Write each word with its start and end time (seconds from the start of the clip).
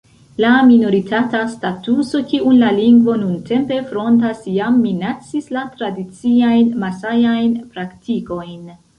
La 0.43 0.51
minoritata 0.67 1.41
statuso 1.49 2.21
kiun 2.29 2.55
la 2.61 2.69
lingvo 2.77 3.17
nuntempe 3.23 3.77
frontas 3.91 4.39
jam 4.55 4.79
minacis 4.85 5.51
la 5.57 5.65
tradiciajn 5.75 6.73
masajajn 6.85 7.53
praktikojn. 7.77 8.65